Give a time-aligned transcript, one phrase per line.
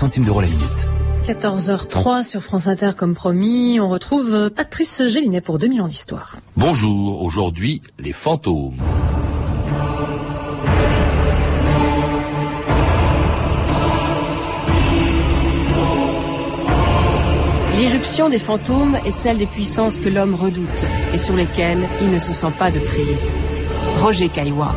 [0.00, 0.88] centimes d'euros la minute.
[1.26, 6.38] 14h03 sur France Inter comme promis, on retrouve Patrice Gélinet pour 2000 ans d'histoire.
[6.56, 8.78] Bonjour, aujourd'hui les fantômes.
[17.76, 22.18] L'irruption des fantômes est celle des puissances que l'homme redoute et sur lesquelles il ne
[22.18, 23.30] se sent pas de prise.
[24.00, 24.74] Roger Caillois.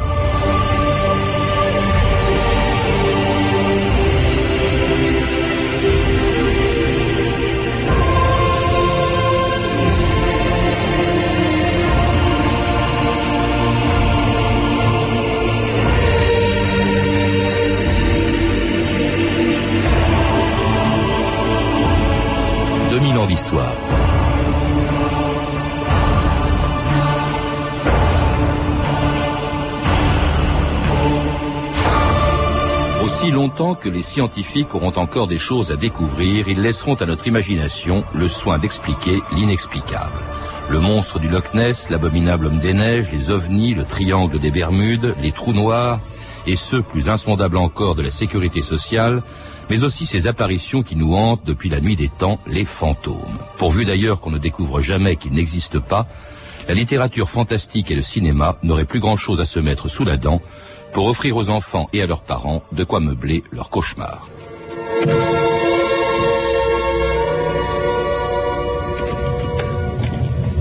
[23.27, 23.75] D'histoire.
[33.03, 37.27] Aussi longtemps que les scientifiques auront encore des choses à découvrir, ils laisseront à notre
[37.27, 40.19] imagination le soin d'expliquer l'inexplicable.
[40.69, 45.15] Le monstre du Loch Ness, l'abominable homme des neiges, les ovnis, le triangle des Bermudes,
[45.21, 45.99] les trous noirs,
[46.47, 49.23] et ceux plus insondables encore de la sécurité sociale,
[49.69, 53.39] mais aussi ces apparitions qui nous hantent depuis la nuit des temps, les fantômes.
[53.57, 56.07] Pourvu d'ailleurs qu'on ne découvre jamais qu'ils n'existent pas,
[56.67, 60.41] la littérature fantastique et le cinéma n'auraient plus grand-chose à se mettre sous la dent
[60.91, 64.27] pour offrir aux enfants et à leurs parents de quoi meubler leur cauchemar.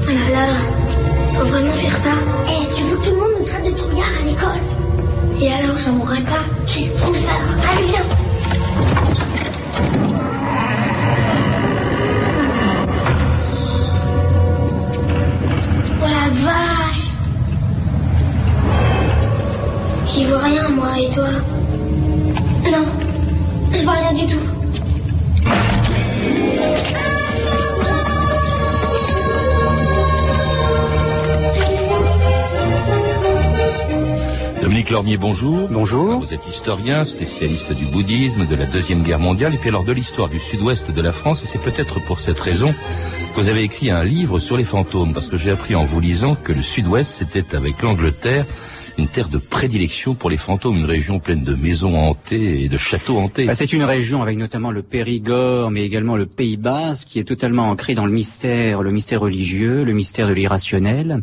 [0.04, 0.46] Oh là là,
[1.34, 2.41] faut vraiment faire ça?
[5.42, 6.44] Et alors, je mourrai pas.
[6.66, 7.32] Quel fou ça
[7.72, 7.98] Allez,
[35.18, 35.68] Bonjour.
[35.68, 36.18] Bonjour.
[36.20, 39.92] Vous êtes historien, spécialiste du bouddhisme, de la Deuxième Guerre mondiale, et puis alors de
[39.92, 43.62] l'histoire du sud-ouest de la France, et c'est peut-être pour cette raison que vous avez
[43.62, 46.62] écrit un livre sur les fantômes, parce que j'ai appris en vous lisant que le
[46.62, 48.46] sud-ouest, c'était avec l'Angleterre,
[48.98, 52.76] une terre de prédilection pour les fantômes, une région pleine de maisons hantées et de
[52.76, 53.44] châteaux hantés.
[53.44, 57.24] Bah, c'est une région avec notamment le Périgord, mais également le Pays Basque, qui est
[57.24, 61.22] totalement ancré dans le mystère, le mystère religieux, le mystère de l'irrationnel.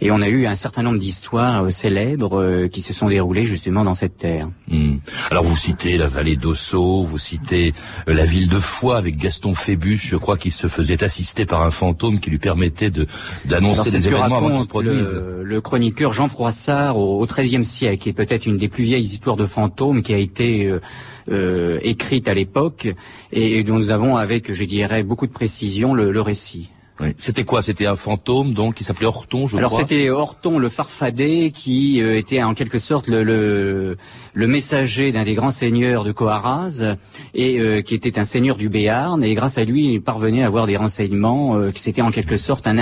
[0.00, 3.46] Et on a eu un certain nombre d'histoires euh, célèbres euh, qui se sont déroulées
[3.46, 4.48] justement dans cette terre.
[4.68, 4.96] Hmm.
[5.30, 7.72] Alors vous citez la vallée d'Ossau, vous citez
[8.08, 11.62] euh, la ville de Foix avec Gaston Phébus, je crois qu'il se faisait assister par
[11.62, 13.06] un fantôme qui lui permettait de
[13.46, 15.12] d'annoncer des événements avant qu'ils se produisent.
[15.12, 19.36] Le, le chroniqueur Jean Froissart au XIIIe siècle, est peut-être une des plus vieilles histoires
[19.36, 20.80] de fantômes qui a été euh,
[21.30, 22.88] euh, écrite à l'époque
[23.32, 26.70] et dont nous avons avec, je dirais, beaucoup de précision le, le récit.
[26.98, 27.08] Oui.
[27.18, 27.60] C'était quoi?
[27.60, 29.82] C'était un fantôme donc qui s'appelait Horton, je Alors crois?
[29.82, 33.98] c'était Horton le farfadet qui euh, était en quelque sorte le, le,
[34.36, 36.96] le messager d'un des grands seigneurs de Coaraz
[37.32, 40.46] et euh, qui était un seigneur du Béarn et grâce à lui il parvenait à
[40.46, 42.78] avoir des renseignements euh, que c'était en quelque sorte un,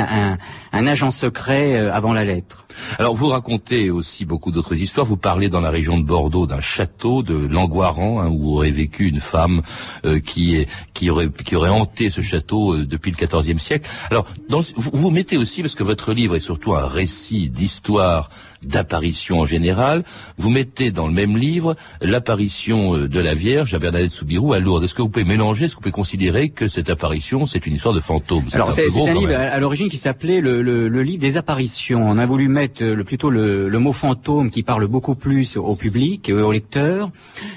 [0.72, 2.66] un, agent secret euh, avant la lettre.
[2.98, 5.06] Alors vous racontez aussi beaucoup d'autres histoires.
[5.06, 9.08] Vous parlez dans la région de Bordeaux d'un château de Langoiran hein, où aurait vécu
[9.08, 9.62] une femme
[10.04, 13.88] euh, qui, est, qui, aurait, qui aurait hanté ce château euh, depuis le XIVe siècle.
[14.10, 18.28] Alors vous, vous mettez aussi, parce que votre livre est surtout un récit d'histoire
[18.66, 20.04] d'apparition en général,
[20.38, 24.60] vous mettez dans le même livre l'apparition euh, de la Vierge à Bernadette Soubirou à
[24.60, 24.84] Lourdes.
[24.84, 27.74] Est-ce que vous pouvez mélanger, est-ce que vous pouvez considérer que cette apparition, c'est une
[27.74, 28.44] histoire de fantôme?
[28.52, 29.40] Alors c'est un livre même.
[29.40, 32.08] à, à l'origine qui s'appelait le, le, le livre des apparitions.
[32.08, 35.56] On a voulu mettre euh, le, plutôt le, le mot fantôme qui parle beaucoup plus
[35.56, 37.10] au public, euh, au lecteur.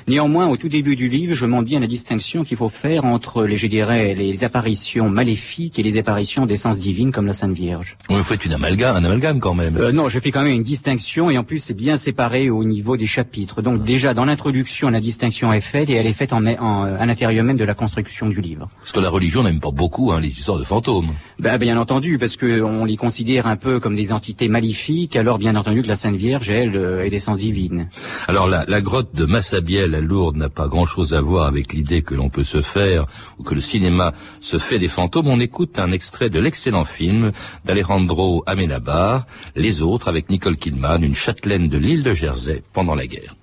[0.07, 3.45] Néanmoins, au tout début du livre, je montre bien la distinction qu'il faut faire entre
[3.45, 7.97] les, je dirais, les apparitions maléfiques et les apparitions d'essence divine comme la Sainte Vierge.
[8.09, 9.77] Vous faites une amalgame, un amalgame quand même.
[9.77, 10.96] Euh, non, je fais quand même une distinction
[11.29, 13.61] et en plus c'est bien séparé au niveau des chapitres.
[13.61, 17.05] Donc déjà dans l'introduction, la distinction est faite et elle est faite en, en, à
[17.05, 18.69] l'intérieur même de la construction du livre.
[18.79, 21.09] Parce que la religion n'aime pas beaucoup hein, les histoires de fantômes.
[21.39, 25.37] Ben, bien entendu, parce que on les considère un peu comme des entités maléfiques, alors
[25.37, 27.89] bien entendu que la Sainte Vierge, elle, euh, est d'essence divine.
[28.27, 32.01] Alors la, la grotte de Massabielle à Lourdes n'a pas grand-chose à voir avec l'idée
[32.01, 33.05] que l'on peut se faire
[33.37, 35.27] ou que le cinéma se fait des fantômes.
[35.27, 37.31] On écoute un extrait de l'excellent film
[37.65, 39.25] d'Alejandro Amenabar,
[39.55, 43.35] Les Autres, avec Nicole Kidman, une châtelaine de l'île de Jersey pendant la guerre.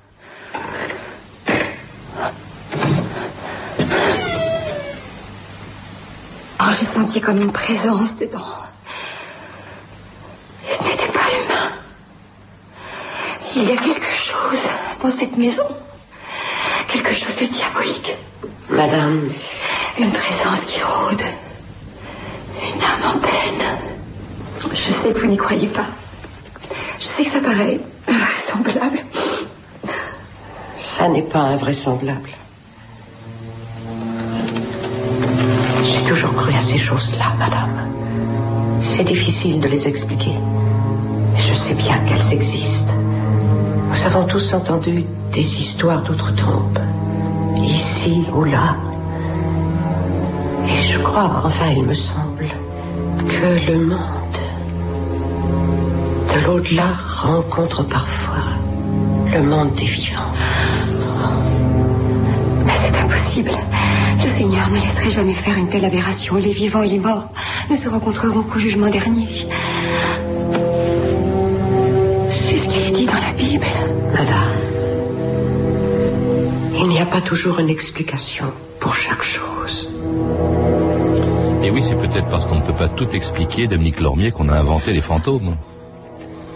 [6.60, 8.40] Oh, j'ai senti comme une présence dedans.
[10.66, 11.72] Et ce n'était pas humain.
[13.56, 14.62] Il y a quelque chose
[15.02, 15.66] dans cette maison.
[16.88, 18.14] Quelque chose de diabolique.
[18.70, 19.28] Madame.
[19.98, 21.22] Une présence qui rôde.
[22.62, 23.78] Une âme en peine.
[24.72, 25.86] Je sais que vous n'y croyez pas.
[26.98, 28.98] Je sais que ça paraît invraisemblable.
[30.76, 32.30] Ça n'est pas invraisemblable.
[35.84, 37.88] J'ai toujours cru à ces choses-là, madame.
[38.80, 40.34] C'est difficile de les expliquer.
[41.36, 42.94] Je sais bien qu'elles existent.
[43.90, 46.78] Nous avons tous entendu des histoires d'outre-tombe,
[47.62, 48.76] ici ou là.
[50.68, 52.46] Et je crois, enfin il me semble,
[53.28, 54.23] que le monde
[56.34, 58.44] de l'au-delà rencontre parfois
[59.32, 60.32] le monde des vivants.
[62.66, 63.52] Mais c'est impossible.
[64.22, 66.36] Le Seigneur ne laisserait jamais faire une telle aberration.
[66.36, 67.28] Les vivants et les morts
[67.70, 69.28] ne se rencontreront qu'au jugement dernier.
[72.30, 73.66] C'est ce qu'il dit dans la Bible.
[74.12, 74.54] Madame,
[76.74, 78.46] il n'y a pas toujours une explication
[78.80, 79.88] pour chaque chose.
[81.62, 84.54] Et oui, c'est peut-être parce qu'on ne peut pas tout expliquer, Dominique Lormier, qu'on a
[84.54, 85.56] inventé les fantômes.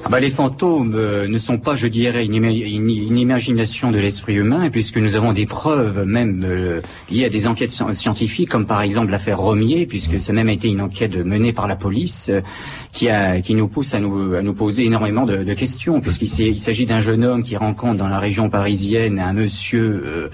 [0.04, 3.98] Ah bah, les fantômes euh, ne sont pas, je dirais, une, une- une imagination de
[3.98, 6.80] l'esprit humain, puisque nous avons des preuves même euh,
[7.10, 10.48] liées à des enquêtes sci- scientifiques, comme par exemple l'affaire Romier, puisque ça a même
[10.48, 12.40] été une enquête menée par la police, euh,
[12.92, 16.58] qui, a, qui nous pousse à nous, à nous poser énormément de, de questions, puisqu'il
[16.58, 20.28] s'agit d'un jeune homme qui rencontre dans la région parisienne un monsieur euh,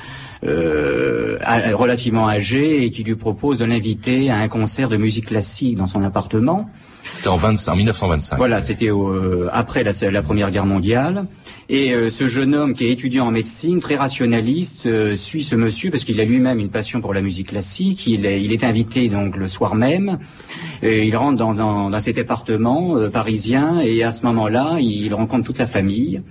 [0.47, 1.39] euh,
[1.73, 5.87] relativement âgé et qui lui propose de l'inviter à un concert de musique classique dans
[5.87, 6.69] son appartement.
[7.15, 8.37] C'était en, 25 en 1925.
[8.37, 11.27] Voilà, c'était euh, après la, Première Guerre mondiale.
[11.69, 15.56] Et euh, ce jeune homme qui est étudiant en médecine, très rationaliste, euh, suit ce
[15.56, 18.06] monsieur parce qu'il a lui-même une passion pour la musique classique.
[18.06, 20.19] Il est, invité donc le soir même.
[20.83, 25.67] Et il rentre dans, cet appartement parisien et à ce moment-là, il rencontre toute la
[25.67, 26.23] famille.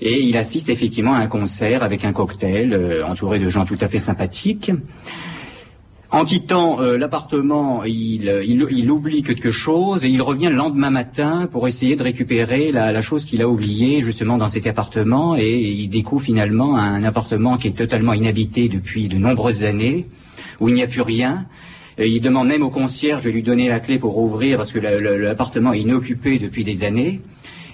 [0.00, 3.88] Et il assiste effectivement à un concert avec un cocktail entouré de gens tout à
[3.88, 4.72] fait sympathiques.
[6.14, 10.56] En quittant euh, l'appartement, il, euh, il, il oublie quelque chose et il revient le
[10.56, 14.66] lendemain matin pour essayer de récupérer la, la chose qu'il a oubliée justement dans cet
[14.66, 20.06] appartement et il découvre finalement un appartement qui est totalement inhabité depuis de nombreuses années,
[20.60, 21.46] où il n'y a plus rien.
[21.96, 24.78] Et il demande même au concierge de lui donner la clé pour ouvrir parce que
[24.80, 27.22] la- la- l'appartement est inoccupé depuis des années.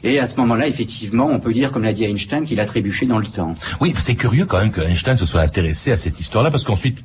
[0.05, 3.05] Et à ce moment-là, effectivement, on peut dire, comme l'a dit Einstein, qu'il a trébuché
[3.05, 3.55] dans le temps.
[3.81, 6.99] Oui, c'est curieux quand même que Einstein se soit intéressé à cette histoire-là, parce qu'ensuite,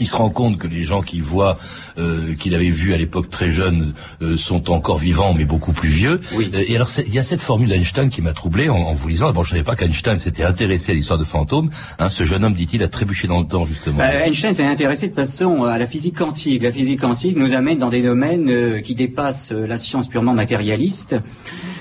[0.00, 1.58] il se rend compte que les gens qui voient,
[1.96, 5.88] euh, qu'il avait vu à l'époque très jeune, euh, sont encore vivants, mais beaucoup plus
[5.88, 6.20] vieux.
[6.34, 6.50] Oui.
[6.54, 9.08] Euh, et alors, il y a cette formule d'Einstein qui m'a troublé en, en vous
[9.08, 9.26] lisant.
[9.26, 11.70] D'abord, je savais pas qu'Einstein s'était intéressé à l'histoire de fantômes.
[11.98, 14.00] Hein, ce jeune homme, dit-il, a trébuché dans le temps, justement.
[14.00, 16.62] Euh, Einstein s'est intéressé de façon à la physique quantique.
[16.62, 20.34] La physique quantique nous amène dans des domaines euh, qui dépassent euh, la science purement
[20.34, 21.16] matérialiste.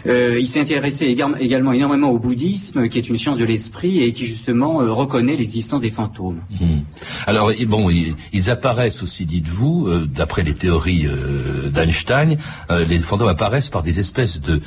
[0.06, 4.04] Euh, il s'est intéressé éga- également énormément au bouddhisme, qui est une science de l'esprit
[4.04, 6.42] et qui justement euh, reconnaît l'existence des fantômes.
[6.52, 6.82] Hmm.
[7.26, 7.90] Alors, et bon,
[8.34, 12.38] ils, apparaissent aussi, dites-vous, euh, d'après les théories euh, d'Einstein,
[12.70, 14.62] euh, les fantômes apparaissent par des espèces de,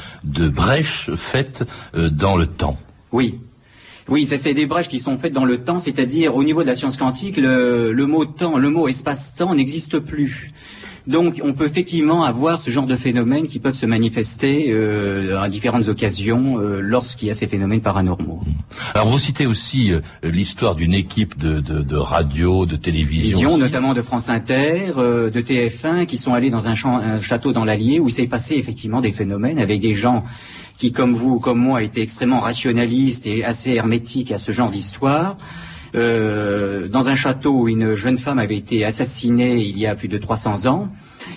[0.48, 1.64] brèches faites
[1.94, 2.78] dans le temps.
[3.12, 3.40] Oui.
[4.08, 6.74] Oui, c'est des brèches qui sont faites dans le temps, c'est-à-dire au niveau de la
[6.74, 10.52] science quantique, le mot temps, le mot espace-temps n'existe plus.
[11.08, 15.48] Donc, on peut effectivement avoir ce genre de phénomènes qui peuvent se manifester euh, à
[15.48, 18.42] différentes occasions euh, lorsqu'il y a ces phénomènes paranormaux.
[18.94, 23.38] Alors, vous citez aussi euh, l'histoire d'une équipe de, de, de radio, de télévision.
[23.48, 27.22] Vision, notamment de France Inter, euh, de TF1, qui sont allés dans un, champ- un
[27.22, 30.24] château dans l'Allier où il s'est passé effectivement des phénomènes avec des gens
[30.76, 34.68] qui, comme vous ou comme moi, étaient extrêmement rationalistes et assez hermétiques à ce genre
[34.70, 35.38] d'histoire.
[35.98, 40.08] Euh, dans un château où une jeune femme avait été assassinée il y a plus
[40.08, 40.88] de 300 ans,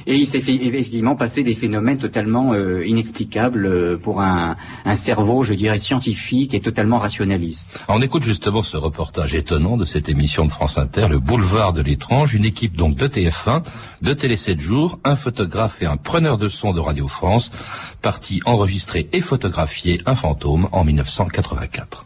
[0.05, 5.43] et il s'est effectivement passer des phénomènes totalement euh, inexplicables euh, pour un, un cerveau,
[5.43, 7.79] je dirais, scientifique et totalement rationaliste.
[7.87, 11.81] On écoute justement ce reportage étonnant de cette émission de France Inter, le boulevard de
[11.81, 13.63] l'étrange, une équipe donc de TF1,
[14.01, 17.51] de Télé 7 jours, un photographe et un preneur de son de Radio France,
[18.01, 22.05] partis enregistrer et photographier un fantôme en 1984.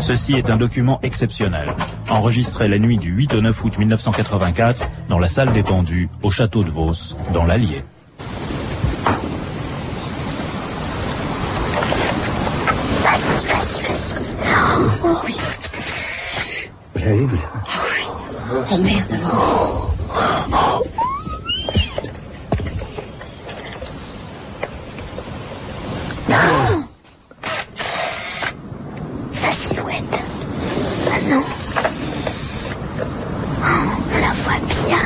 [0.00, 1.68] Ceci est un document exceptionnel,
[2.08, 6.30] enregistré la nuit du 8 au 9 août 1984 dans la salle des pendus au
[6.30, 7.82] château de Vos, dans l'Allier.
[13.02, 14.26] Vas-y, vas-y, vas-y.
[15.04, 15.36] Oh oui.
[16.94, 17.38] Vous l'avez vu
[18.70, 19.94] Oh merde alors.
[26.28, 26.84] Non
[29.32, 30.04] Sa silhouette.
[31.08, 31.42] Ah non.
[33.62, 35.04] Oh, on la voit bien.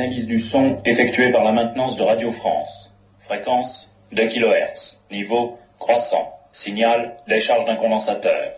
[0.00, 2.90] Analyse du son effectuée par la maintenance de Radio France.
[3.18, 4.98] Fréquence 2 kHz.
[5.10, 6.40] Niveau croissant.
[6.52, 8.50] Signal décharge d'un condensateur.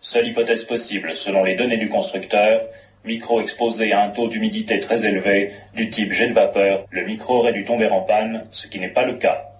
[0.00, 2.62] Seule hypothèse possible selon les données du constructeur,
[3.04, 7.36] micro exposé à un taux d'humidité très élevé du type jet de vapeur, le micro
[7.36, 9.52] aurait dû tomber en panne, ce qui n'est pas le cas.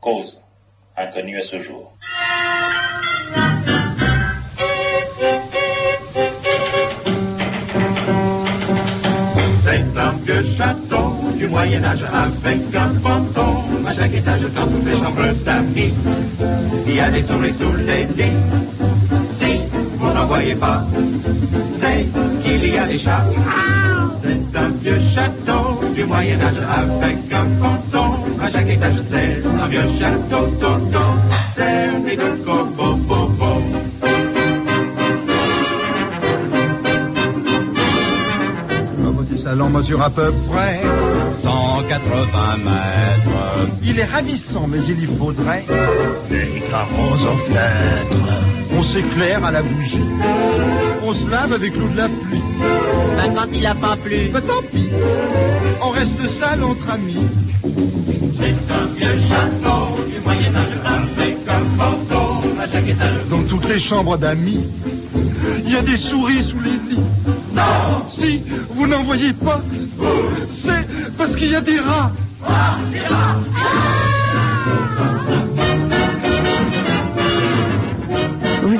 [0.00, 0.42] Cause
[0.96, 1.92] inconnue à ce jour.
[10.60, 15.94] Un château du Moyen-Âge avec un fantôme à chaque étage dans toutes les chambres d'amis.
[16.86, 18.36] Il y a des souris sous les lits.
[19.40, 19.60] Si
[19.96, 20.84] vous n'en voyez pas,
[21.80, 22.06] c'est
[22.42, 23.24] qu'il y a des chats.
[24.22, 29.02] C'est un vieux château du Moyen-Âge avec un fantôme à chaque étage.
[29.10, 31.04] C'est un vieux château, toto,
[31.56, 33.30] servi de corbeau, beau,
[39.60, 40.80] salon mesure à peu près
[41.42, 43.68] 180 mètres.
[43.82, 45.66] Il est ravissant, mais il y faudrait
[46.30, 48.16] des carreaux aux fenêtres.
[48.74, 50.00] On s'éclaire à la bougie.
[51.02, 52.42] On se lave avec l'eau de la pluie.
[53.16, 54.30] Ben, quand il a pas plu.
[54.32, 54.88] Ben, tant pis.
[55.82, 57.26] On reste sale entre amis.
[57.62, 63.26] C'est un vieux château du Moyen-Âge avec un fantôme à chaque étage.
[63.28, 64.64] Dans toutes les chambres d'amis,
[65.66, 67.04] il y a des souris sous les lits.
[68.10, 68.42] Si
[68.74, 69.60] vous n'en voyez pas,
[70.62, 72.12] c'est parce qu'il y a des rats.
[72.46, 73.36] Ah, des rats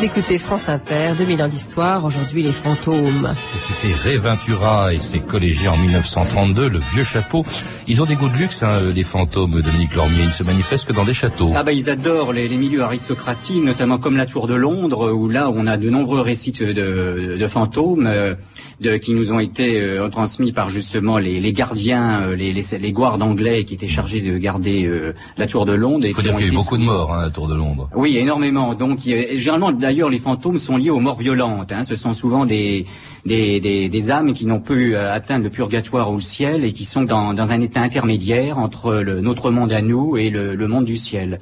[0.00, 3.34] Vous écoutez France Inter, 2000 ans d'histoire, aujourd'hui les fantômes.
[3.58, 7.44] C'était Ray Ventura et ses collégiens en 1932, le vieux chapeau.
[7.86, 10.20] Ils ont des goûts de luxe, hein, les fantômes, Dominique Lormier.
[10.22, 11.52] Ils ne se manifestent que dans des châteaux.
[11.54, 15.28] Ah bah ils adorent les, les milieux aristocratiques, notamment comme la Tour de Londres, où
[15.28, 18.34] là on a de nombreux récits de, de, de fantômes euh,
[18.80, 22.64] de, qui nous ont été euh, transmis par justement les, les gardiens, euh, les, les,
[22.78, 26.06] les guardes anglais qui étaient chargés de garder euh, la Tour de Londres.
[26.06, 27.54] Il faut dire qu'il y a eu beaucoup de morts hein, à la Tour de
[27.54, 27.90] Londres.
[27.94, 28.72] Oui, énormément.
[28.74, 31.72] Donc il y a- généralement d'ailleurs les fantômes sont liés aux morts violentes.
[31.72, 31.82] Hein.
[31.82, 32.86] Ce sont souvent des
[33.26, 36.72] des, des, des âmes qui n'ont pu euh, atteindre le purgatoire ou le ciel et
[36.72, 40.54] qui sont dans, dans un état intermédiaire entre le, notre monde à nous et le,
[40.54, 41.40] le monde du ciel.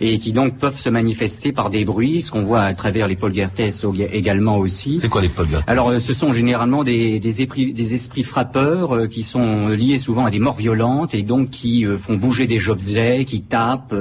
[0.00, 3.16] Et qui donc peuvent se manifester par des bruits, ce qu'on voit à travers les
[3.16, 4.98] poltergeists également aussi.
[5.00, 8.94] C'est quoi les poltergeists Alors euh, ce sont généralement des, des, esprits, des esprits frappeurs
[8.94, 12.68] euh, qui sont liés souvent à des morts violentes et donc qui font bouger des
[12.68, 13.94] objets, qui tapent.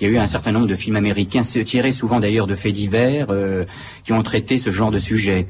[0.00, 2.54] il y a eu un certain nombre de films américains, se- tirés souvent d'ailleurs de
[2.54, 3.64] faits divers, euh,
[4.04, 5.46] qui ont traité ce genre de sujet.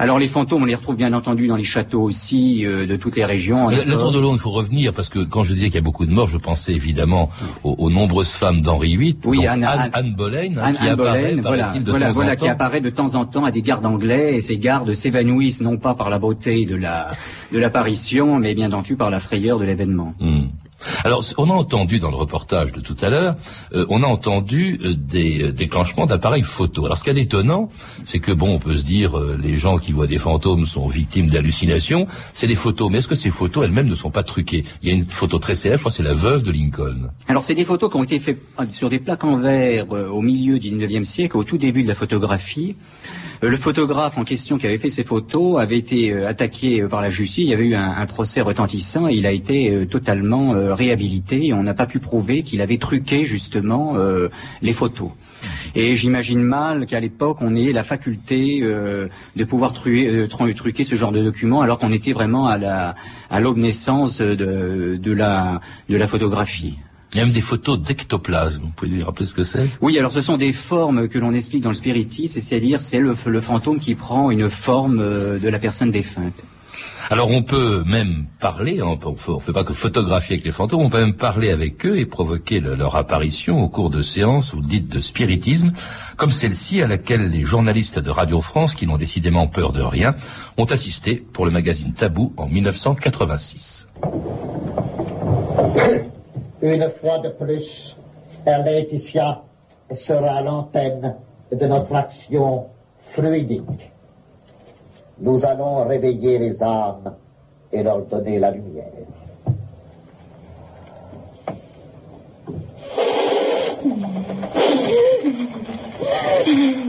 [0.00, 3.16] Alors les fantômes, on les retrouve bien entendu dans les châteaux aussi euh, de toutes
[3.16, 3.68] les régions.
[3.68, 5.78] La, la Tour de Londres, il faut revenir, parce que quand je disais qu'il y
[5.78, 7.28] a beaucoup de morts, je pensais évidemment
[7.64, 11.22] aux, aux nombreuses femmes d'Henri VIII, Oui, Anne- Anne, Boleyn, hein, Anne, qui Anne apparaît,
[11.34, 12.50] Boleyn, voilà, de voilà, temps voilà, en qui temps.
[12.50, 15.94] apparaît de temps en temps à des gardes anglais et ces gardes s'évanouissent non pas
[15.94, 17.08] par la beauté de la
[17.52, 20.14] de l'apparition, mais bien entendu par la frayeur de l'événement.
[20.18, 20.44] Hmm.
[21.04, 23.36] Alors, on a entendu dans le reportage de tout à l'heure,
[23.74, 26.86] euh, on a entendu euh, des euh, déclenchements d'appareils photo.
[26.86, 27.70] Alors, ce qui est étonnant,
[28.04, 31.28] c'est que bon, on peut se dire, les gens qui voient des fantômes sont victimes
[31.28, 32.06] d'hallucinations.
[32.32, 34.64] C'est des photos, mais est-ce que ces photos elles-mêmes ne sont pas truquées?
[34.82, 37.10] Il y a une photo très célèbre, je crois, c'est la veuve de Lincoln.
[37.28, 38.40] Alors c'est des photos qui ont été faites
[38.72, 41.94] sur des plaques en verre au milieu du 19e siècle, au tout début de la
[41.94, 42.76] photographie.
[43.42, 47.00] Le photographe en question qui avait fait ces photos avait été euh, attaqué euh, par
[47.00, 47.38] la justice.
[47.38, 51.46] Il y avait eu un, procès retentissant et il a été euh, totalement réhabilité.
[51.46, 53.94] Et on n'a pas pu prouver qu'il avait truqué justement
[54.62, 55.10] les photos.
[55.74, 60.94] Et j'imagine mal qu'à l'époque on ait la faculté de pouvoir truer, tru- truquer ce
[60.96, 62.94] genre de documents alors qu'on était vraiment à la
[63.30, 66.78] à de, de la de la photographie.
[67.12, 68.62] Il y a même des photos d'ectoplasme.
[68.62, 69.68] Vous pouvez lui rappeler ce que c'est?
[69.80, 73.16] Oui, alors ce sont des formes que l'on explique dans le spiritisme, c'est-à-dire c'est le,
[73.26, 76.34] le fantôme qui prend une forme euh, de la personne défunte.
[77.10, 80.90] Alors on peut même parler, on ne fait pas que photographier avec les fantômes, on
[80.90, 84.60] peut même parler avec eux et provoquer le- leur apparition au cours de séances ou
[84.60, 85.72] dites de spiritisme,
[86.16, 90.14] comme celle-ci à laquelle les journalistes de Radio France, qui n'ont décidément peur de rien,
[90.56, 93.88] ont assisté pour le magazine Tabou en 1986.
[96.62, 97.96] Une fois de plus,
[98.46, 99.42] Laetitia
[99.96, 101.16] sera l'antenne
[101.50, 102.66] de notre action
[103.06, 103.90] fluidique.
[105.20, 107.16] Nous allons réveiller les âmes
[107.72, 108.86] et leur donner la lumière.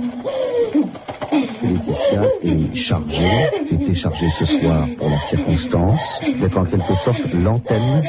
[2.43, 8.03] Est chargée, était chargée ce soir pour la circonstance, d'être en quelque sorte l'antenne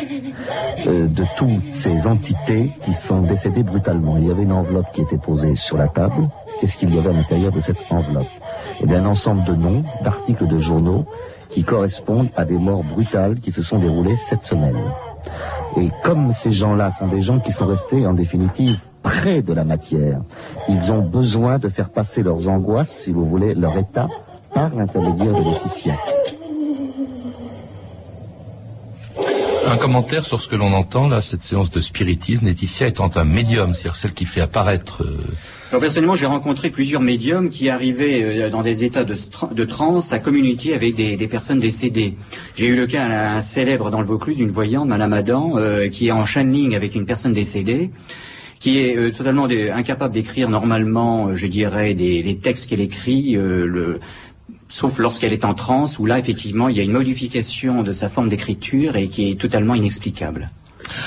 [0.87, 4.16] euh, de toutes ces entités qui sont décédées brutalement.
[4.16, 6.28] Il y avait une enveloppe qui était posée sur la table.
[6.61, 8.26] Qu'est-ce qu'il y avait à l'intérieur de cette enveloppe?
[8.80, 11.04] Eh bien, un ensemble de noms, d'articles de journaux
[11.50, 14.78] qui correspondent à des morts brutales qui se sont déroulées cette semaine.
[15.76, 19.64] Et comme ces gens-là sont des gens qui sont restés en définitive près de la
[19.64, 20.21] matière,
[20.68, 24.09] ils ont besoin de faire passer leurs angoisses, si vous voulez, leur état,
[24.54, 25.94] par l'intermédiaire de Laetitia.
[29.71, 33.25] Un commentaire sur ce que l'on entend là, cette séance de spiritisme, Laetitia étant un
[33.25, 35.02] médium, c'est-à-dire celle qui fait apparaître.
[35.02, 35.16] euh,
[35.71, 39.16] Alors personnellement, j'ai rencontré plusieurs médiums qui arrivaient euh, dans des états de,
[39.52, 42.16] de transe à communiquer avec des, des personnes décédées.
[42.56, 45.88] J'ai eu le cas un, un célèbre dans le Vaucluse, une voyante, Madame Adam, euh,
[45.88, 47.90] qui est en channeling avec une personne décédée
[48.62, 53.37] qui est euh, totalement incapable d'écrire normalement, euh, je dirais, des, des textes qu'elle écrit,
[53.37, 53.99] euh,
[54.69, 58.09] sauf lorsqu'elle est en transe, où là, effectivement, il y a une modification de sa
[58.09, 60.49] forme d'écriture et qui est totalement inexplicable.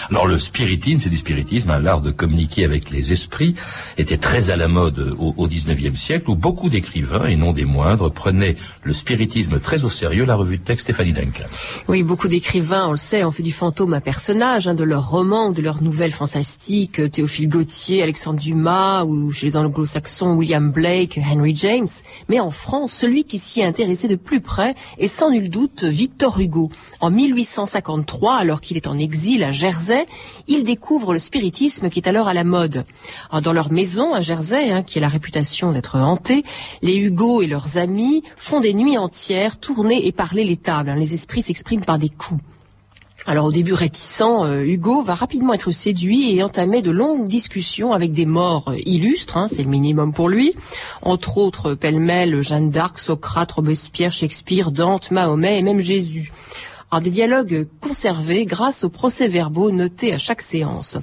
[0.09, 3.55] Alors le spiritisme, c'est du spiritisme, hein, l'art de communiquer avec les esprits,
[3.97, 8.11] était très à la mode au, 19e siècle, où beaucoup d'écrivains, et non des moindres,
[8.11, 11.45] prenaient le spiritisme très au sérieux, la revue de texte Stéphanie Duncan.
[11.87, 15.09] Oui, beaucoup d'écrivains, on le sait, ont fait du fantôme un personnage, hein, de leurs
[15.09, 20.71] romans de leurs nouvelles fantastiques, euh, Théophile Gautier, Alexandre Dumas, ou chez les anglo-saxons, William
[20.71, 21.87] Blake, Henry James.
[22.29, 25.83] Mais en France, celui qui s'y est intéressé de plus près est sans nul doute
[25.83, 26.69] Victor Hugo.
[26.99, 29.84] En 1853, alors qu'il est en exil à Jersey,
[30.47, 32.85] il découvre le spiritisme qui est alors à la mode.
[33.29, 36.43] Alors, dans leur maison à Jersey, hein, qui a la réputation d'être hantée,
[36.81, 40.89] les Hugo et leurs amis font des nuits entières, tourner et parler les tables.
[40.89, 40.95] hein.
[40.95, 42.41] Les esprits s'expriment par des coups.
[43.27, 47.91] Alors au début réticent, euh, Hugo va rapidement être séduit et entamer de longues discussions
[47.91, 50.53] avec des morts euh, illustres, hein, c'est le minimum pour lui,
[51.01, 56.31] entre autres pêle-mêle Jeanne d'Arc, Socrate, Robespierre, Shakespeare, Dante, Mahomet et même Jésus.
[56.95, 60.95] Alors des dialogues conservés grâce aux procès-verbaux notés à chaque séance.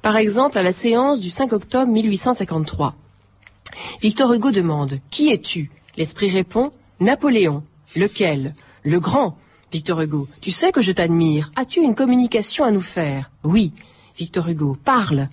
[0.00, 2.94] Par exemple, à la séance du 5 octobre 1853.
[4.00, 5.70] Victor Hugo demande Qui es-tu?
[5.98, 7.62] L'esprit répond Napoléon.
[7.94, 8.54] Lequel?
[8.84, 9.36] Le grand.
[9.70, 10.28] Victor Hugo.
[10.40, 11.52] Tu sais que je t'admire.
[11.56, 13.30] As-tu une communication à nous faire?
[13.44, 13.74] Oui.
[14.16, 14.78] Victor Hugo.
[14.82, 15.28] Parle.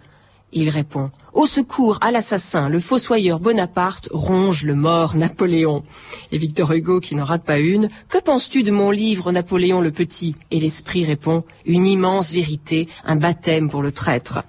[0.58, 5.84] Il répond Au secours, à l'assassin, le fossoyeur Bonaparte ronge le mort Napoléon.
[6.32, 9.92] Et Victor Hugo, qui n'en rate pas une, Que penses-tu de mon livre Napoléon le
[9.92, 10.34] Petit?
[10.52, 14.44] Et l'esprit répond Une immense vérité, un baptême pour le traître.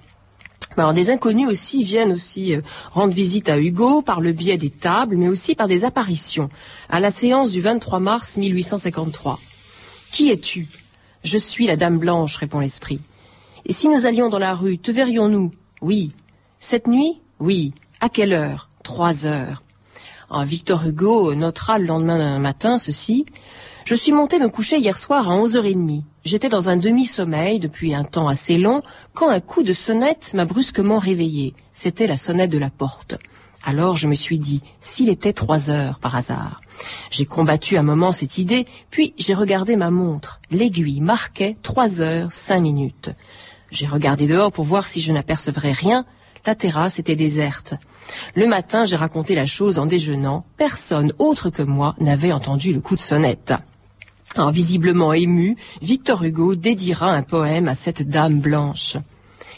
[0.77, 2.61] Alors, des inconnus aussi viennent aussi euh,
[2.93, 6.49] rendre visite à Hugo par le biais des tables, mais aussi par des apparitions.
[6.87, 9.41] À la séance du 23 mars 1853.
[10.13, 10.69] Qui es-tu?
[11.25, 13.01] Je suis la Dame Blanche, répond l'esprit.
[13.65, 15.51] Et si nous allions dans la rue, te verrions-nous?
[15.81, 16.11] Oui.
[16.59, 17.21] Cette nuit?
[17.39, 17.73] Oui.
[18.01, 18.69] À quelle heure?
[18.83, 19.63] Trois heures.
[20.29, 23.25] Ah, Victor Hugo notera le lendemain matin ceci.
[23.85, 26.03] Je suis monté me coucher hier soir à 11h30.
[26.25, 28.81] J'étais dans un demi-sommeil depuis un temps assez long
[29.13, 31.53] quand un coup de sonnette m'a brusquement réveillé.
[31.71, 33.15] C'était la sonnette de la porte.
[33.63, 36.61] Alors je me suis dit, s'il était trois heures par hasard.
[37.09, 40.41] J'ai combattu un moment cette idée, puis j'ai regardé ma montre.
[40.51, 43.11] L'aiguille marquait trois heures cinq minutes.
[43.71, 46.05] J'ai regardé dehors pour voir si je n'apercevrais rien.
[46.45, 47.73] La terrasse était déserte.
[48.35, 50.45] Le matin, j'ai raconté la chose en déjeunant.
[50.57, 53.53] Personne autre que moi n'avait entendu le coup de sonnette.
[54.35, 58.97] Alors, visiblement ému, Victor Hugo dédiera un poème à cette dame blanche.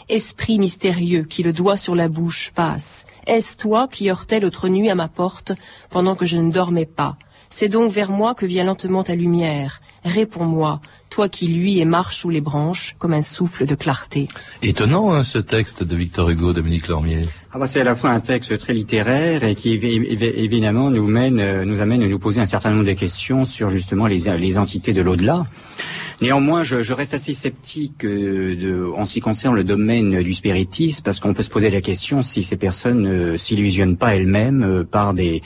[0.08, 4.90] Esprit mystérieux qui le doigt sur la bouche passe, est-ce toi qui heurtais l'autre nuit
[4.90, 5.52] à ma porte
[5.92, 7.18] pendant que je ne dormais pas?
[7.50, 9.82] C'est donc vers moi que vient lentement ta lumière.
[10.04, 14.28] Réponds-moi, toi qui luis et marches sous les branches comme un souffle de clarté.
[14.62, 17.28] Étonnant hein, ce texte de Victor Hugo, Dominique Lormier.
[17.52, 20.92] Ah bah, c'est à la fois un texte très littéraire et qui évi- évi- évidemment
[20.92, 24.06] nous mène, euh, nous amène à nous poser un certain nombre de questions sur justement
[24.08, 25.48] les, les entités de l'au-delà.
[26.22, 30.34] Néanmoins, je, je reste assez sceptique euh, de, en ce qui concerne le domaine du
[30.34, 34.64] spiritisme, parce qu'on peut se poser la question si ces personnes ne s'illusionnent pas elles-mêmes
[34.64, 35.42] euh, par des,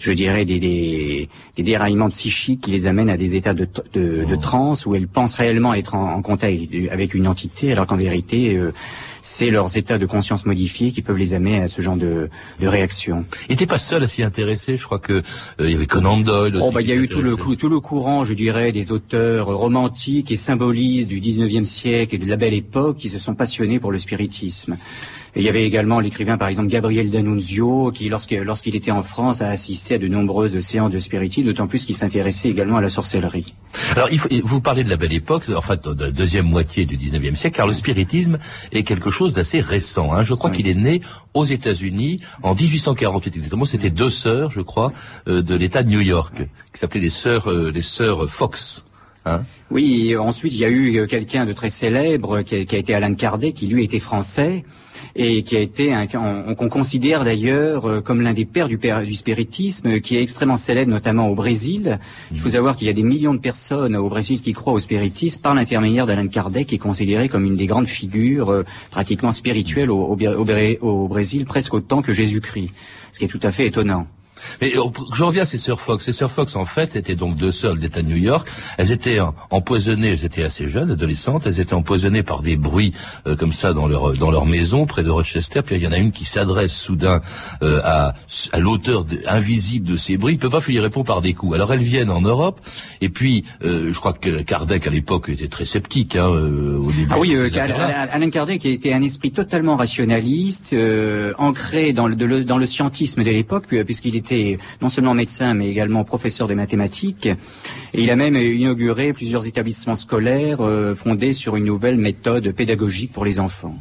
[0.00, 4.24] je dirais, des, des, des déraillements psychiques qui les amènent à des états de, de,
[4.24, 6.56] de transe où elles pensent réellement être en, en contact
[6.90, 8.72] avec une entité, alors qu'en vérité, euh,
[9.20, 12.66] c'est leurs états de conscience modifiés qui peuvent les amener à ce genre de, de
[12.66, 13.26] réaction.
[13.48, 14.78] Il n'était pas seul à s'y intéresser.
[14.78, 15.22] Je crois que euh,
[15.60, 16.64] il y avait Conan Doyle aussi.
[16.66, 19.48] Oh, bah, il y a eu tout le, tout le courant, je dirais, des auteurs
[19.48, 23.78] romantiques et symbolistes du 19e siècle et de la belle époque qui se sont passionnés
[23.78, 24.78] pour le spiritisme.
[25.36, 29.40] Et il y avait également l'écrivain, par exemple, Gabriel D'Annunzio, qui, lorsqu'il était en France,
[29.42, 32.88] a assisté à de nombreuses séances de spiritisme, d'autant plus qu'il s'intéressait également à la
[32.88, 33.54] sorcellerie.
[33.94, 36.84] Alors, il faut- vous parlez de la belle époque, en fait, de la deuxième moitié
[36.84, 38.38] du 19e siècle, car le spiritisme
[38.72, 40.12] est quelque chose d'assez récent.
[40.12, 40.22] hein.
[40.22, 41.00] Je crois qu'il est né
[41.34, 43.64] aux États-Unis en 1848 exactement.
[43.64, 44.92] C'était deux sœurs, je crois,
[45.28, 46.34] euh, de l'État de New York,
[46.72, 48.84] qui s'appelaient les sœurs, euh, les sœurs Fox.
[49.26, 52.78] hein, oui, ensuite il y a eu quelqu'un de très célèbre qui a, qui a
[52.78, 54.64] été Alan Kardec, qui lui était français
[55.16, 59.14] et qui a été un, qu'on considère d'ailleurs euh, comme l'un des pères du, du,
[59.14, 61.98] spiritisme, qui est extrêmement célèbre notamment au Brésil.
[62.30, 62.52] Il faut mhm.
[62.52, 65.54] savoir qu'il y a des millions de personnes au Brésil qui croient au spiritisme par
[65.54, 70.00] l'intermédiaire d'Alan Kardec, qui est considéré comme une des grandes figures euh, pratiquement spirituelles au,
[70.00, 70.18] au,
[70.80, 72.70] au Brésil, presque autant que Jésus-Christ,
[73.12, 74.06] ce qui est tout à fait étonnant.
[74.60, 74.82] Mais euh,
[75.14, 76.04] je reviens à ces sœurs Fox.
[76.04, 78.48] Ces sœurs Fox, en fait, étaient donc deux sœurs de l'État de New York.
[78.78, 79.18] Elles étaient
[79.50, 82.92] empoisonnées, elles étaient assez jeunes, adolescentes, elles étaient empoisonnées par des bruits
[83.26, 85.62] euh, comme ça dans leur dans leur maison près de Rochester.
[85.62, 87.20] Puis il y en a une qui s'adresse soudain
[87.62, 88.14] euh, à,
[88.52, 90.34] à l'auteur invisible de ces bruits.
[90.34, 91.54] Il peut pas lui répondre par des coups.
[91.54, 92.60] Alors elles viennent en Europe.
[93.00, 97.08] Et puis, je crois que Kardec à l'époque était très sceptique hein, au début.
[97.10, 100.76] Ah oui, Alain Kardec était un esprit totalement rationaliste,
[101.38, 104.29] ancré dans le, dans le scientisme de l'époque, puisqu'il était
[104.80, 107.26] non seulement médecin, mais également professeur de mathématiques.
[107.94, 113.12] Et il a même inauguré plusieurs établissements scolaires euh, fondés sur une nouvelle méthode pédagogique
[113.12, 113.76] pour les enfants.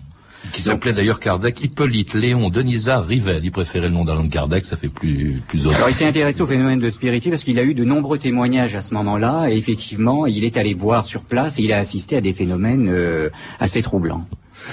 [0.54, 3.42] Qui s'appelait d'ailleurs Kardec, Hippolyte, Léon, Denisard, Rivel.
[3.44, 6.48] Il préférait le nom d'Alain Kardec, ça fait plus, plus Alors il s'est intéressé au
[6.48, 10.26] phénomène de spiritisme parce qu'il a eu de nombreux témoignages à ce moment-là et effectivement
[10.26, 13.82] il est allé voir sur place et il a assisté à des phénomènes euh, assez
[13.82, 14.26] troublants.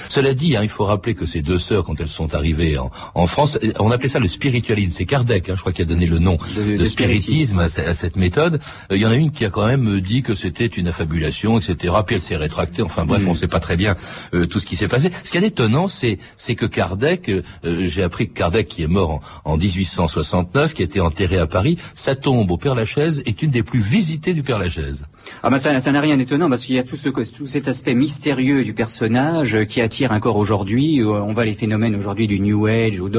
[0.09, 3.27] Cela dit, hein, il faut rappeler que ces deux sœurs, quand elles sont arrivées en,
[3.27, 4.91] France, on appelait ça le spiritualisme.
[4.93, 8.59] C'est Kardec, hein, je crois, qui a donné le nom de, spiritisme, à, cette méthode.
[8.91, 11.59] Euh, il y en a une qui a quand même dit que c'était une affabulation,
[11.59, 11.93] etc.
[12.05, 12.81] Puis elle s'est rétractée.
[12.81, 13.27] Enfin bref, mm.
[13.27, 13.95] on ne sait pas très bien
[14.33, 15.11] euh, tout ce qui s'est passé.
[15.23, 17.41] Ce qui est étonnant, c'est c'est que Kardec, euh,
[17.87, 21.47] j'ai appris que Kardec, qui est mort en, en 1869, qui a été enterré à
[21.47, 25.03] Paris, sa tombe au Père-Lachaise est une des plus visitées du Père-Lachaise.
[25.43, 27.67] Ah ben ça, ça n'a rien d'étonnant parce qu'il y a tout, ce, tout cet
[27.67, 31.01] aspect mystérieux du personnage qui attire encore aujourd'hui.
[31.01, 33.09] Euh, on voit les phénomènes aujourd'hui du New Age ou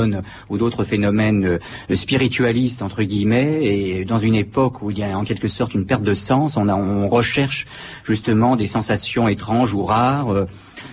[0.58, 1.44] d'autres phénomènes
[1.90, 3.60] euh, spiritualistes entre guillemets.
[3.62, 6.56] Et dans une époque où il y a en quelque sorte une perte de sens,
[6.56, 7.66] on, a, on recherche
[8.04, 10.46] justement des sensations étranges ou rares.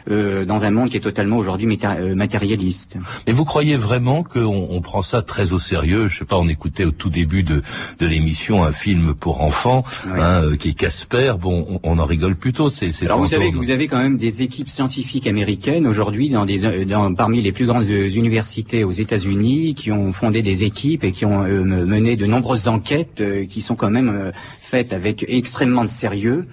[0.09, 2.97] Euh, euh, dans un monde qui est totalement aujourd'hui euh, matérialiste.
[3.27, 6.07] Mais vous croyez vraiment qu'on on prend ça très au sérieux?
[6.07, 7.61] Je sais pas, on écoutait au tout début de,
[7.99, 11.33] de l'émission un film pour enfants hein, euh, qui est Casper.
[11.39, 12.71] Bon, on, en rigole plutôt
[13.01, 16.85] Alors vous savez que vous avez quand même des équipes scientifiques américaines aujourd'hui dans des
[16.85, 21.25] dans, parmi les plus grandes universités aux États-Unis qui ont fondé des équipes et qui
[21.25, 26.45] ont mené de nombreuses enquêtes qui sont quand même faites avec extrêmement de sérieux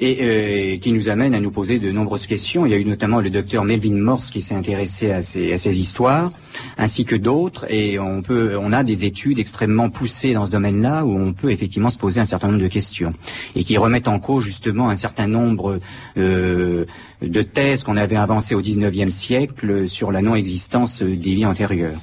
[0.00, 2.66] et euh, qui nous amène à nous poser de nombreuses questions.
[2.66, 5.58] Il y a eu notamment le docteur Melvin Morse qui s'est intéressé à ces, à
[5.58, 6.32] ces histoires,
[6.78, 11.04] ainsi que d'autres, et on peut, on a des études extrêmement poussées dans ce domaine-là
[11.04, 13.12] où on peut effectivement se poser un certain nombre de questions
[13.54, 15.78] et qui remettent en cause justement un certain nombre
[16.18, 16.84] euh,
[17.22, 22.00] de thèses qu'on avait avancées au XIXe siècle sur la non-existence des vies antérieures.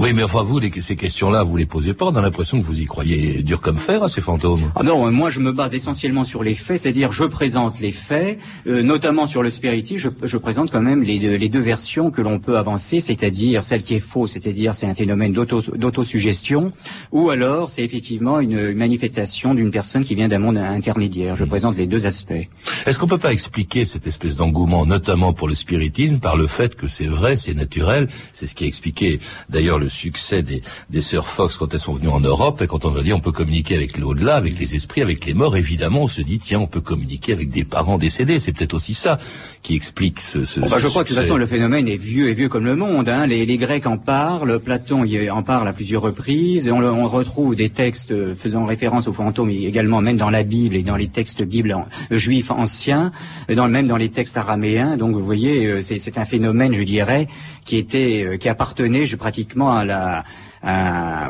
[0.00, 2.06] Oui, mais enfin, vous, ces questions-là, vous les posez pas.
[2.06, 4.72] On a l'impression que vous y croyez dur comme fer à ces fantômes.
[4.74, 8.38] Ah non, moi, je me base essentiellement sur les faits, c'est-à-dire je présente les faits,
[8.66, 12.10] euh, notamment sur le spiritisme, je, je, présente quand même les deux, les deux versions
[12.10, 16.72] que l'on peut avancer, c'est-à-dire celle qui est fausse, c'est-à-dire c'est un phénomène d'autosuggestion,
[17.12, 21.36] ou alors c'est effectivement une manifestation d'une personne qui vient d'un monde intermédiaire.
[21.36, 22.48] Je présente les deux aspects.
[22.86, 26.74] Est-ce qu'on peut pas expliquer cette espèce d'engouement, notamment pour le spiritisme, par le fait
[26.74, 31.00] que c'est vrai, c'est naturel, c'est ce qui a expliqué d'ailleurs le succès des, des
[31.00, 33.32] sœurs Fox quand elles sont venues en Europe et quand on a dit on peut
[33.32, 36.66] communiquer avec l'au-delà, avec les esprits, avec les morts, évidemment on se dit tiens on
[36.66, 38.40] peut communiquer avec des parents décédés.
[38.40, 39.18] C'est peut-être aussi ça
[39.62, 40.44] qui explique ce.
[40.44, 42.64] ce, bah, je crois que de toute façon le phénomène est vieux et vieux comme
[42.64, 43.08] le monde.
[43.08, 43.26] Hein.
[43.26, 46.68] Les, les, Grecs en parlent, Platon y en parle à plusieurs reprises.
[46.68, 50.76] Et on, on, retrouve des textes faisant référence aux fantômes également même dans la Bible
[50.76, 51.76] et dans les textes bibles
[52.10, 53.12] juifs anciens,
[53.54, 54.96] dans, même dans les textes araméens.
[54.96, 57.28] Donc vous voyez, euh, c'est un phénomène, je dirais,
[57.70, 60.24] qui était, euh, qui appartenait je, pratiquement à la,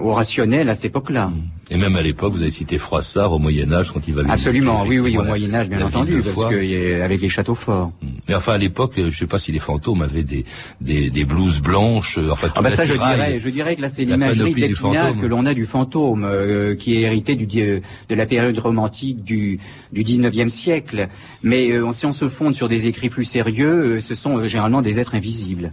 [0.01, 1.31] au rationnel à cette époque-là.
[1.71, 4.23] Et même à l'époque, vous avez cité Froissart au Moyen Âge quand il va.
[4.29, 7.93] Absolument, oui, oui, au Moyen Âge, bien entendu, parce que avec les châteaux forts.
[8.03, 8.07] Mm.
[8.29, 10.45] Mais enfin, à l'époque, je ne sais pas si les fantômes avaient des
[10.81, 12.19] des, des blouses blanches.
[12.19, 15.27] Euh, enfin, ah bah ça, je dirais, je dirais que là, c'est l'imagerie d'Épinal que
[15.27, 19.61] l'on a du fantôme, euh, qui est hérité du de la période romantique du
[19.93, 21.09] du 19e siècle.
[21.45, 24.99] Mais euh, si on se fonde sur des écrits plus sérieux, ce sont généralement des
[24.99, 25.73] êtres invisibles.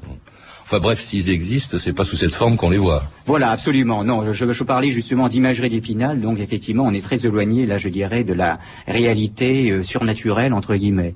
[0.70, 3.06] Enfin bref, s'ils existent, c'est pas sous cette forme qu'on les voit.
[3.26, 4.04] Voilà, absolument.
[4.04, 7.88] Non, je, je parlais justement d'imagerie d'épinal, donc effectivement, on est très éloigné, là, je
[7.88, 11.14] dirais, de la réalité euh, surnaturelle, entre guillemets.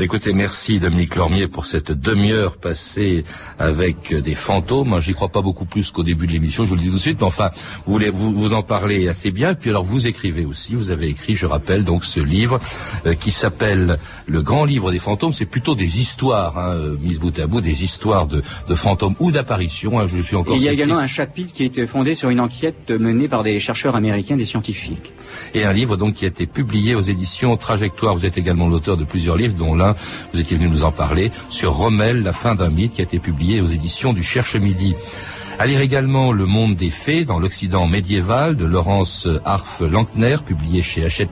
[0.00, 3.22] Écoutez, merci Dominique Lormier pour cette demi-heure passée
[3.60, 5.00] avec des fantômes.
[5.00, 7.00] J'y crois pas beaucoup plus qu'au début de l'émission, je vous le dis tout de
[7.00, 7.50] suite, mais enfin,
[7.86, 9.52] vous, voulez, vous, vous en parlez assez bien.
[9.52, 12.58] Et puis alors, vous écrivez aussi, vous avez écrit, je rappelle, donc ce livre
[13.06, 15.32] euh, qui s'appelle Le Grand Livre des Fantômes.
[15.32, 19.14] C'est plutôt des histoires, hein, mises bout à bout, des histoires de, de fantômes fantômes
[19.20, 20.00] ou d'apparitions.
[20.00, 22.14] hein, je suis encore Et il y a également un chapitre qui a été fondé
[22.14, 25.12] sur une enquête menée par des chercheurs américains, des scientifiques.
[25.54, 28.14] et un livre donc qui a été publié aux éditions Trajectoire.
[28.14, 29.94] Vous êtes également l'auteur de plusieurs livres, dont l'un,
[30.32, 33.18] vous étiez venu nous en parler, sur Rommel, la fin d'un mythe, qui a été
[33.18, 34.94] publié aux éditions du Cherche Midi.
[35.60, 40.82] À lire également Le Monde des Fées dans l'Occident médiéval de Laurence Arf Lankner, publié
[40.82, 41.30] chez Hachette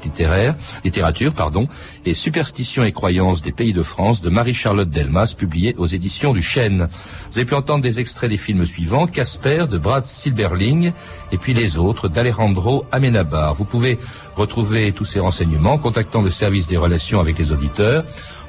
[0.84, 1.68] Littérature, pardon,
[2.04, 6.42] et Superstitions et croyances des pays de France de Marie-Charlotte Delmas, publié aux éditions du
[6.42, 6.88] Chêne.
[7.30, 10.90] Vous avez pu entendre des extraits des films suivants, Casper de Brad Silberling,
[11.30, 13.54] et puis les autres d'Alejandro Amenabar.
[13.54, 13.96] Vous pouvez
[14.34, 18.04] retrouver tous ces renseignements en contactant le service des relations avec les auditeurs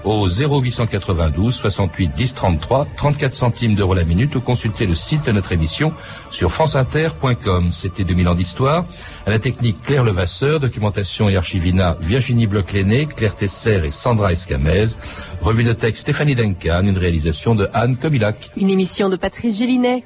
[0.08, 5.32] au 0892 68 10 33 34 centimes d'euros la minute ou consulter le site de
[5.32, 5.94] notre émission
[6.32, 7.72] sur franceinter.com.
[7.72, 8.86] C'était 2000 ans d'histoire.
[9.26, 14.88] À la technique Claire Levasseur, documentation et archivina Virginie Bloch-Léné, Claire Tesser et Sandra Escamez.
[15.42, 18.52] Revue de texte Stéphanie Duncan, une réalisation de Anne Kobilac.
[18.56, 20.04] Une émission de Patrice Gélinet.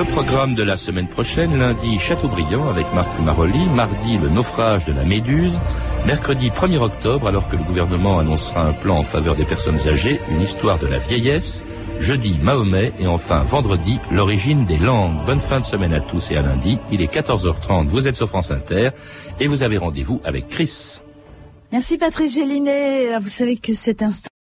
[0.00, 4.94] Le programme de la semaine prochaine, lundi Châteaubriand avec Marc Fumaroli, mardi le naufrage de
[4.94, 5.60] la Méduse,
[6.06, 10.18] mercredi 1er octobre alors que le gouvernement annoncera un plan en faveur des personnes âgées,
[10.30, 11.66] une histoire de la vieillesse,
[11.98, 15.22] jeudi Mahomet et enfin vendredi l'origine des langues.
[15.26, 18.30] Bonne fin de semaine à tous et à lundi, il est 14h30, vous êtes sur
[18.30, 18.92] France Inter
[19.38, 21.02] et vous avez rendez-vous avec Chris.
[21.72, 23.18] Merci Patrice Gélinet.
[23.20, 24.28] Vous savez que cet instant